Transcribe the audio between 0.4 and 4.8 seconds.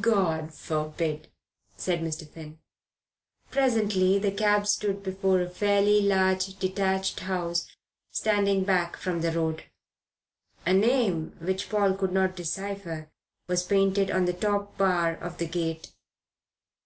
forbid," said Mr. Finn. Presently the cab